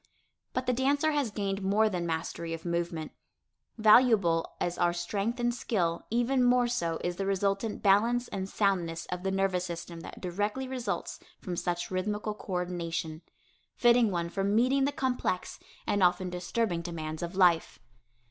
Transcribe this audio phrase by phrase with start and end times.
[0.53, 3.11] But the dancer has gained more than mastery of movement.
[3.77, 9.05] Valuable as are strength and skill, even more so is the resultant balance and soundness
[9.11, 13.21] of the nervous system that directly results from such rhythmical coördination,
[13.75, 17.77] fitting one for meeting the complex and often disturbing demands of life.